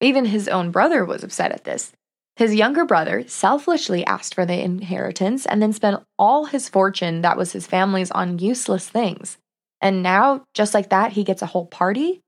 Even 0.00 0.24
his 0.24 0.48
own 0.48 0.72
brother 0.72 1.04
was 1.04 1.22
upset 1.22 1.52
at 1.52 1.62
this. 1.62 1.92
His 2.34 2.56
younger 2.56 2.84
brother 2.84 3.24
selfishly 3.28 4.04
asked 4.04 4.34
for 4.34 4.44
the 4.44 4.60
inheritance 4.60 5.46
and 5.46 5.62
then 5.62 5.72
spent 5.72 6.02
all 6.18 6.46
his 6.46 6.68
fortune 6.68 7.22
that 7.22 7.36
was 7.36 7.52
his 7.52 7.68
family's 7.68 8.10
on 8.10 8.40
useless 8.40 8.88
things. 8.88 9.38
And 9.80 10.02
now, 10.02 10.42
just 10.54 10.74
like 10.74 10.88
that, 10.90 11.12
he 11.12 11.22
gets 11.22 11.42
a 11.42 11.46
whole 11.46 11.66
party? 11.66 12.20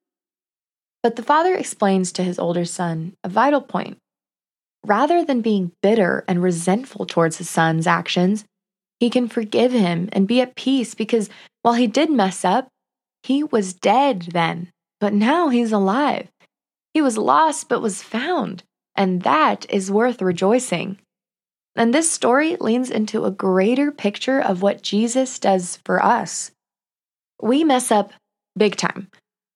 But 1.02 1.16
the 1.16 1.22
father 1.24 1.54
explains 1.54 2.12
to 2.12 2.22
his 2.22 2.38
older 2.38 2.64
son 2.64 3.14
a 3.24 3.28
vital 3.28 3.60
point 3.60 3.98
Rather 4.84 5.24
than 5.24 5.42
being 5.42 5.72
bitter 5.82 6.24
and 6.26 6.42
resentful 6.42 7.06
towards 7.06 7.36
his 7.38 7.50
son's 7.50 7.86
actions, 7.86 8.44
he 8.98 9.10
can 9.10 9.28
forgive 9.28 9.72
him 9.72 10.08
and 10.12 10.28
be 10.28 10.40
at 10.40 10.56
peace 10.56 10.94
because 10.94 11.28
while 11.62 11.74
he 11.74 11.86
did 11.86 12.10
mess 12.10 12.44
up, 12.44 12.68
he 13.22 13.44
was 13.44 13.74
dead 13.74 14.28
then, 14.32 14.70
but 14.98 15.12
now 15.12 15.48
he's 15.48 15.72
alive. 15.72 16.28
He 16.94 17.02
was 17.02 17.18
lost 17.18 17.68
but 17.68 17.82
was 17.82 18.02
found, 18.02 18.62
and 18.96 19.22
that 19.22 19.66
is 19.70 19.90
worth 19.90 20.22
rejoicing. 20.22 20.98
And 21.76 21.94
this 21.94 22.10
story 22.10 22.56
leans 22.56 22.90
into 22.90 23.24
a 23.24 23.30
greater 23.30 23.92
picture 23.92 24.40
of 24.40 24.62
what 24.62 24.82
Jesus 24.82 25.38
does 25.38 25.78
for 25.84 26.02
us. 26.02 26.50
We 27.40 27.64
mess 27.64 27.90
up 27.90 28.12
big 28.56 28.76
time. 28.76 29.08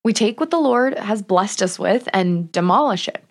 We 0.04 0.12
take 0.12 0.38
what 0.38 0.50
the 0.50 0.59
Lord 0.59 0.97
has 0.99 1.23
blessed 1.23 1.62
us 1.62 1.78
with 1.78 2.09
and 2.12 2.52
demolish 2.52 3.09
it. 3.09 3.25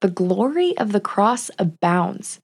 The 0.00 0.08
glory 0.08 0.76
of 0.78 0.92
the 0.92 1.00
cross 1.00 1.50
abounds. 1.58 2.40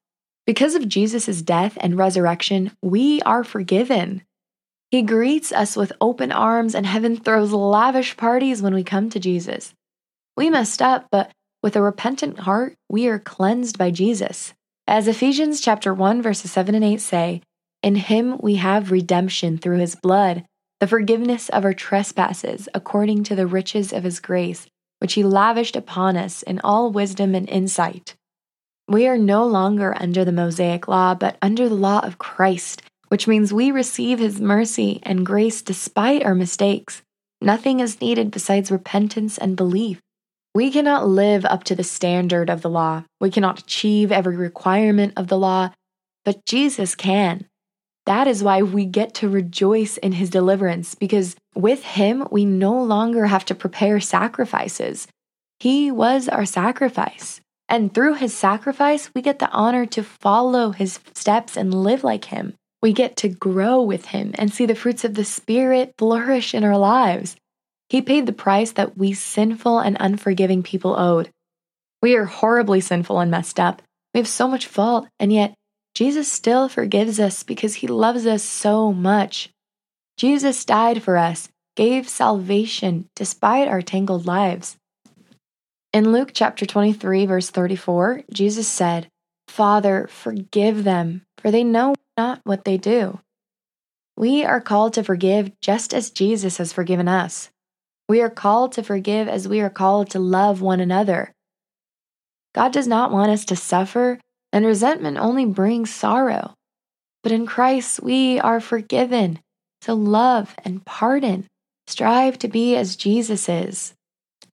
Because 0.47 0.75
of 0.75 0.89
Jesus' 0.89 1.43
death 1.43 1.77
and 1.81 1.97
resurrection, 1.97 2.73
we 2.83 3.23
are 3.23 3.45
forgiven. 3.45 4.23
He 4.91 5.03
greets 5.03 5.53
us 5.53 5.75
with 5.75 5.93
open 6.01 6.31
arms, 6.31 6.75
and 6.75 6.87
heaven 6.87 7.17
throws 7.17 7.53
lavish 7.53 8.17
parties 8.17 8.63
when 8.63 8.75
we 8.75 8.85
come 8.85 9.11
to 9.11 9.19
Jesus. 9.19 9.75
We 10.37 10.51
messed 10.51 10.83
up, 10.83 11.09
but 11.11 11.33
with 11.63 11.77
a 11.77 11.83
repentant 11.83 12.41
heart, 12.41 12.77
we 12.89 13.09
are 13.09 13.19
cleansed 13.19 13.79
by 13.79 13.91
Jesus. 13.91 14.55
As 14.87 15.09
Ephesians 15.09 15.61
chapter 15.61 15.93
1 15.93 16.23
verses 16.23 16.53
7 16.53 16.75
and 16.75 16.85
8 16.85 17.01
say, 17.01 17.43
in 17.83 17.97
him 17.97 18.39
we 18.41 18.57
have 18.57 18.91
redemption 18.91 19.59
through 19.59 19.79
his 19.79 19.95
blood, 19.97 20.45
the 20.81 20.87
forgiveness 20.87 21.49
of 21.49 21.65
our 21.65 21.73
trespasses 21.73 22.69
according 22.75 23.25
to 23.25 23.35
the 23.35 23.47
riches 23.47 23.93
of 23.93 24.05
his 24.05 24.21
grace 24.21 24.67
which 24.99 25.15
he 25.15 25.23
lavished 25.23 25.77
upon 25.77 26.17
us 26.17 26.43
in 26.43 26.61
all 26.65 26.91
wisdom 26.91 27.35
and 27.35 27.49
insight. 27.49 28.15
We 28.89 29.07
are 29.09 29.19
no 29.19 29.45
longer 29.45 29.97
under 29.99 30.25
the 30.25 30.33
Mosaic 30.33 30.87
law, 30.87 31.15
but 31.15 31.37
under 31.43 31.69
the 31.69 31.75
law 31.75 32.01
of 32.01 32.19
Christ, 32.19 32.83
which 33.09 33.27
means 33.27 33.53
we 33.53 33.71
receive 33.71 34.19
his 34.19 34.41
mercy 34.41 35.01
and 35.03 35.27
grace 35.27 35.63
despite 35.63 36.25
our 36.25 36.35
mistakes. 36.35 37.03
Nothing 37.41 37.81
is 37.81 38.01
needed 38.01 38.31
besides 38.31 38.71
repentance 38.71 39.39
and 39.39 39.57
belief. 39.57 40.01
We 40.55 40.71
cannot 40.71 41.07
live 41.07 41.45
up 41.45 41.65
to 41.65 41.75
the 41.75 41.85
standard 41.85 42.49
of 42.49 42.63
the 42.63 42.71
law. 42.71 43.05
We 43.21 43.31
cannot 43.31 43.59
achieve 43.59 44.11
every 44.11 44.37
requirement 44.37 45.13
of 45.17 45.29
the 45.29 45.37
law, 45.37 45.73
but 46.25 46.47
Jesus 46.47 46.95
can. 46.95 47.47
That 48.07 48.29
is 48.29 48.43
why 48.43 48.63
we 48.63 48.85
get 48.85 49.15
to 49.15 49.29
rejoice 49.29 49.97
in 49.97 50.13
his 50.13 50.31
deliverance, 50.31 50.95
because 50.95 51.37
with 51.55 51.83
him, 51.83 52.27
we 52.31 52.45
no 52.45 52.81
longer 52.83 53.27
have 53.27 53.45
to 53.47 53.55
prepare 53.55 53.99
sacrifices. 54.01 55.09
He 55.59 55.91
was 55.91 56.29
our 56.29 56.47
sacrifice. 56.47 57.41
And 57.69 57.93
through 57.93 58.15
his 58.15 58.33
sacrifice, 58.33 59.11
we 59.13 59.23
get 59.23 59.41
the 59.41 59.51
honor 59.51 59.87
to 59.87 60.05
follow 60.05 60.71
his 60.71 61.01
steps 61.15 61.57
and 61.57 61.75
live 61.75 62.05
like 62.05 62.27
him. 62.27 62.55
We 62.81 62.93
get 62.93 63.17
to 63.17 63.29
grow 63.29 63.83
with 63.83 64.07
him 64.07 64.33
and 64.35 64.53
see 64.53 64.67
the 64.67 64.77
fruits 64.77 65.05
of 65.05 65.15
the 65.15 65.25
Spirit 65.25 65.93
flourish 65.99 66.55
in 66.55 66.63
our 66.63 66.79
lives. 66.79 67.35
He 67.89 68.03
paid 68.03 68.27
the 68.27 68.33
price 68.33 68.71
that 68.73 68.97
we 68.97 69.15
sinful 69.15 69.81
and 69.81 69.97
unforgiving 69.99 70.63
people 70.63 70.97
owed. 70.97 71.31
We 72.03 72.15
are 72.15 72.27
horribly 72.27 72.81
sinful 72.81 73.19
and 73.19 73.31
messed 73.31 73.59
up. 73.59 73.83
We 74.15 74.21
have 74.21 74.29
so 74.29 74.47
much 74.47 74.67
fault, 74.67 75.09
and 75.19 75.33
yet 75.33 75.55
Jesus 75.97 76.31
still 76.31 76.69
forgives 76.69 77.19
us 77.19 77.43
because 77.43 77.77
he 77.77 77.87
loves 77.87 78.27
us 78.27 78.43
so 78.43 78.93
much. 78.93 79.49
Jesus 80.19 80.63
died 80.67 81.03
for 81.03 81.17
us, 81.17 81.49
gave 81.75 82.07
salvation 82.07 83.09
despite 83.17 83.67
our 83.67 83.81
tangled 83.81 84.27
lives. 84.27 84.77
In 85.95 86.13
Luke 86.13 86.33
chapter 86.35 86.67
23, 86.67 87.25
verse 87.25 87.49
34, 87.49 88.25
Jesus 88.31 88.69
said, 88.69 89.09
Father, 89.49 90.07
forgive 90.09 90.85
them, 90.85 91.23
for 91.39 91.51
they 91.51 91.65
know 91.65 91.95
not 92.19 92.43
what 92.45 92.67
they 92.67 92.77
do. 92.77 93.19
We 94.19 94.45
are 94.45 94.61
called 94.61 94.93
to 94.95 95.03
forgive 95.03 95.59
just 95.63 95.95
as 95.95 96.11
Jesus 96.11 96.59
has 96.59 96.75
forgiven 96.75 97.09
us. 97.09 97.49
We 98.07 98.21
are 98.21 98.29
called 98.29 98.73
to 98.73 98.83
forgive 98.83 99.29
as 99.29 99.49
we 99.49 99.63
are 99.63 99.71
called 99.71 100.11
to 100.11 100.19
love 100.19 100.61
one 100.61 100.81
another. 100.81 101.33
God 102.55 102.75
does 102.75 102.87
not 102.87 103.13
want 103.13 103.31
us 103.31 103.47
to 103.47 103.57
suffer 103.57 104.19
and 104.57 104.65
resentment 104.65 105.19
only 105.19 105.45
brings 105.45 105.93
sorrow. 105.93 106.55
but 107.23 107.33
in 107.33 107.45
Christ 107.45 108.03
we 108.03 108.41
are 108.41 108.61
forgiven. 108.61 109.39
So 109.83 109.95
love 109.95 110.55
and 110.65 110.83
pardon. 110.87 111.47
Strive 111.89 112.39
to 112.39 112.49
be 112.49 112.75
as 112.77 112.97
Jesus 112.97 113.49
is. 113.51 113.93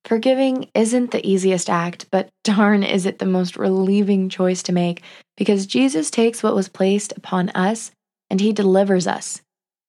Forgiving 0.04 0.70
isn't 0.76 1.12
the 1.12 1.26
easiest 1.26 1.70
act, 1.70 2.08
but 2.12 2.30
darn 2.44 2.84
is 2.84 3.06
it 3.06 3.20
the 3.20 3.26
most 3.26 3.56
relieving 3.56 4.28
choice 4.28 4.62
to 4.64 4.74
make 4.74 5.04
because 5.38 5.66
Jesus 5.68 6.12
takes 6.12 6.44
what 6.44 6.56
was 6.56 6.68
placed 6.68 7.14
upon 7.16 7.50
us 7.52 7.92
and 8.30 8.42
he 8.42 8.52
delivers 8.52 9.08
us. 9.08 9.42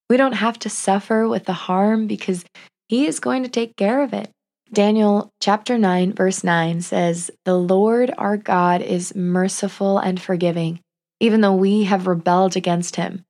We 0.08 0.16
don't 0.16 0.34
have 0.34 0.60
to 0.60 0.70
suffer 0.70 1.26
with 1.26 1.46
the 1.46 1.54
harm 1.54 2.06
because 2.06 2.44
he 2.88 3.06
is 3.06 3.18
going 3.18 3.42
to 3.42 3.48
take 3.48 3.76
care 3.76 4.02
of 4.02 4.12
it. 4.12 4.30
Daniel 4.74 5.32
chapter 5.40 5.78
9 5.78 6.12
verse 6.12 6.42
9 6.42 6.80
says, 6.82 7.30
"The 7.44 7.56
Lord 7.56 8.12
our 8.18 8.36
God 8.36 8.82
is 8.82 9.14
merciful 9.14 9.98
and 9.98 10.20
forgiving, 10.20 10.80
even 11.20 11.40
though 11.40 11.54
we 11.54 11.84
have 11.84 12.08
rebelled 12.08 12.56
against 12.56 12.96
him." 12.96 13.24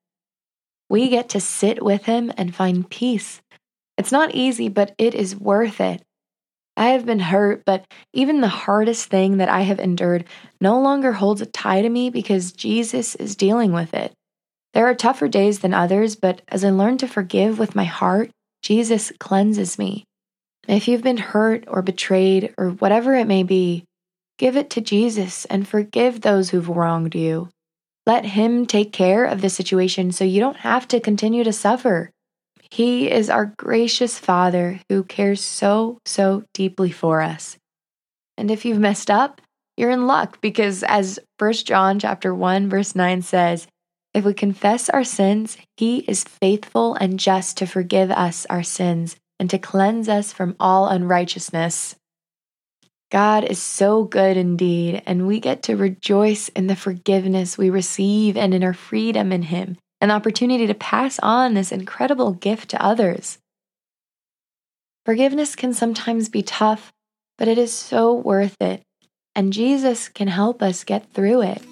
We 0.88 1.08
get 1.08 1.28
to 1.30 1.40
sit 1.40 1.84
with 1.84 2.06
him 2.06 2.32
and 2.38 2.54
find 2.54 2.88
peace. 2.88 3.42
It's 3.98 4.10
not 4.10 4.34
easy, 4.34 4.68
but 4.68 4.94
it 4.96 5.14
is 5.14 5.38
worth 5.38 5.80
it. 5.80 6.02
I 6.76 6.88
have 6.88 7.06
been 7.06 7.20
hurt, 7.20 7.64
but 7.64 7.84
even 8.12 8.40
the 8.40 8.48
hardest 8.48 9.08
thing 9.08 9.36
that 9.36 9.48
I 9.48 9.60
have 9.60 9.78
endured 9.78 10.24
no 10.60 10.80
longer 10.80 11.12
holds 11.12 11.40
a 11.40 11.46
tie 11.46 11.82
to 11.82 11.88
me 11.88 12.10
because 12.10 12.52
Jesus 12.52 13.14
is 13.16 13.36
dealing 13.36 13.72
with 13.72 13.94
it. 13.94 14.12
There 14.72 14.86
are 14.86 14.94
tougher 14.94 15.28
days 15.28 15.60
than 15.60 15.74
others, 15.74 16.16
but 16.16 16.40
as 16.48 16.64
I 16.64 16.70
learn 16.70 16.98
to 16.98 17.06
forgive 17.06 17.58
with 17.58 17.76
my 17.76 17.84
heart, 17.84 18.30
Jesus 18.62 19.12
cleanses 19.20 19.78
me. 19.78 20.04
If 20.66 20.88
you've 20.88 21.02
been 21.02 21.18
hurt 21.18 21.64
or 21.66 21.82
betrayed 21.82 22.54
or 22.56 22.70
whatever 22.70 23.14
it 23.14 23.26
may 23.26 23.42
be, 23.42 23.84
give 24.38 24.56
it 24.56 24.70
to 24.70 24.80
Jesus 24.80 25.44
and 25.46 25.68
forgive 25.68 26.20
those 26.20 26.50
who've 26.50 26.68
wronged 26.68 27.14
you. 27.14 27.50
Let 28.06 28.24
Him 28.24 28.66
take 28.66 28.92
care 28.92 29.24
of 29.24 29.40
the 29.40 29.50
situation 29.50 30.12
so 30.12 30.24
you 30.24 30.40
don't 30.40 30.58
have 30.58 30.88
to 30.88 31.00
continue 31.00 31.44
to 31.44 31.52
suffer. 31.52 32.10
He 32.70 33.10
is 33.10 33.28
our 33.28 33.46
gracious 33.58 34.18
Father 34.18 34.80
who 34.88 35.04
cares 35.04 35.42
so, 35.42 35.98
so 36.06 36.44
deeply 36.54 36.90
for 36.90 37.20
us. 37.20 37.58
And 38.36 38.50
if 38.50 38.64
you've 38.64 38.78
messed 38.78 39.10
up, 39.10 39.40
you're 39.76 39.90
in 39.90 40.06
luck 40.06 40.40
because 40.40 40.82
as 40.82 41.18
1 41.38 41.52
John 41.52 41.98
chapter 41.98 42.34
1 42.34 42.68
verse 42.68 42.94
9 42.94 43.22
says, 43.22 43.66
if 44.12 44.24
we 44.24 44.32
confess 44.32 44.88
our 44.88 45.02
sins, 45.02 45.56
he 45.76 45.98
is 46.00 46.22
faithful 46.22 46.94
and 46.94 47.18
just 47.18 47.58
to 47.58 47.66
forgive 47.66 48.12
us 48.12 48.46
our 48.48 48.62
sins 48.62 49.16
and 49.38 49.50
to 49.50 49.58
cleanse 49.58 50.08
us 50.08 50.32
from 50.32 50.56
all 50.58 50.88
unrighteousness. 50.88 51.96
God 53.10 53.44
is 53.44 53.62
so 53.62 54.04
good 54.04 54.36
indeed, 54.36 55.02
and 55.06 55.26
we 55.26 55.40
get 55.40 55.62
to 55.64 55.76
rejoice 55.76 56.48
in 56.50 56.66
the 56.66 56.76
forgiveness 56.76 57.56
we 57.56 57.70
receive 57.70 58.36
and 58.36 58.54
in 58.54 58.64
our 58.64 58.74
freedom 58.74 59.32
in 59.32 59.42
Him 59.42 59.76
an 60.00 60.10
opportunity 60.10 60.66
to 60.66 60.74
pass 60.74 61.18
on 61.20 61.54
this 61.54 61.72
incredible 61.72 62.32
gift 62.32 62.68
to 62.68 62.84
others. 62.84 63.38
Forgiveness 65.06 65.56
can 65.56 65.72
sometimes 65.72 66.28
be 66.28 66.42
tough, 66.42 66.92
but 67.38 67.48
it 67.48 67.56
is 67.56 67.72
so 67.72 68.12
worth 68.12 68.56
it, 68.60 68.82
and 69.34 69.52
Jesus 69.52 70.08
can 70.10 70.28
help 70.28 70.62
us 70.62 70.84
get 70.84 71.10
through 71.14 71.40
it. 71.42 71.62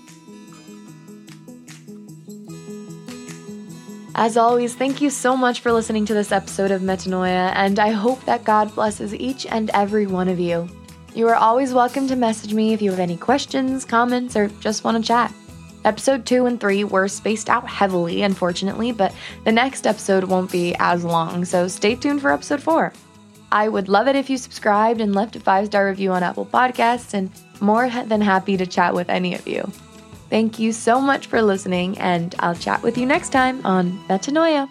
As 4.14 4.36
always, 4.36 4.74
thank 4.74 5.00
you 5.00 5.08
so 5.08 5.34
much 5.34 5.60
for 5.60 5.72
listening 5.72 6.04
to 6.04 6.12
this 6.12 6.32
episode 6.32 6.70
of 6.70 6.82
Metanoia, 6.82 7.50
and 7.54 7.78
I 7.78 7.92
hope 7.92 8.22
that 8.26 8.44
God 8.44 8.74
blesses 8.74 9.14
each 9.14 9.46
and 9.46 9.70
every 9.72 10.06
one 10.06 10.28
of 10.28 10.38
you. 10.38 10.68
You 11.14 11.28
are 11.28 11.34
always 11.34 11.72
welcome 11.72 12.06
to 12.08 12.16
message 12.16 12.52
me 12.52 12.74
if 12.74 12.82
you 12.82 12.90
have 12.90 13.00
any 13.00 13.16
questions, 13.16 13.86
comments, 13.86 14.36
or 14.36 14.48
just 14.60 14.84
want 14.84 14.98
to 14.98 15.02
chat. 15.02 15.32
Episode 15.86 16.26
2 16.26 16.44
and 16.44 16.60
3 16.60 16.84
were 16.84 17.08
spaced 17.08 17.48
out 17.48 17.66
heavily, 17.66 18.20
unfortunately, 18.20 18.92
but 18.92 19.14
the 19.44 19.52
next 19.52 19.86
episode 19.86 20.24
won't 20.24 20.52
be 20.52 20.76
as 20.78 21.04
long, 21.04 21.46
so 21.46 21.66
stay 21.66 21.94
tuned 21.94 22.20
for 22.20 22.32
episode 22.32 22.62
4. 22.62 22.92
I 23.50 23.66
would 23.66 23.88
love 23.88 24.08
it 24.08 24.16
if 24.16 24.28
you 24.28 24.36
subscribed 24.36 25.00
and 25.00 25.14
left 25.14 25.36
a 25.36 25.40
five 25.40 25.66
star 25.68 25.88
review 25.88 26.12
on 26.12 26.22
Apple 26.22 26.44
Podcasts, 26.44 27.14
and 27.14 27.30
more 27.62 27.88
than 27.88 28.20
happy 28.20 28.58
to 28.58 28.66
chat 28.66 28.92
with 28.92 29.08
any 29.08 29.34
of 29.34 29.48
you. 29.48 29.72
Thank 30.32 30.58
you 30.58 30.72
so 30.72 30.98
much 30.98 31.26
for 31.26 31.42
listening, 31.42 31.98
and 31.98 32.34
I'll 32.38 32.54
chat 32.54 32.82
with 32.82 32.96
you 32.96 33.04
next 33.04 33.32
time 33.32 33.60
on 33.66 33.92
Metanoia. 34.08 34.70